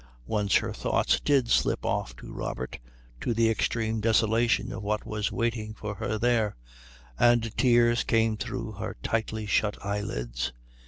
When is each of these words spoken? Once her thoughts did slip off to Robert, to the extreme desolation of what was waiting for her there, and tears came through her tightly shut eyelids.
Once 0.25 0.55
her 0.55 0.73
thoughts 0.73 1.19
did 1.19 1.47
slip 1.47 1.85
off 1.85 2.15
to 2.15 2.33
Robert, 2.33 2.79
to 3.19 3.35
the 3.35 3.51
extreme 3.51 4.01
desolation 4.01 4.71
of 4.73 4.81
what 4.81 5.05
was 5.05 5.31
waiting 5.31 5.75
for 5.75 5.93
her 5.93 6.17
there, 6.17 6.55
and 7.19 7.55
tears 7.55 8.03
came 8.03 8.35
through 8.35 8.71
her 8.71 8.97
tightly 9.03 9.45
shut 9.45 9.77
eyelids. 9.85 10.53